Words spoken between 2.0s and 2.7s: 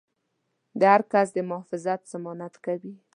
ضمانت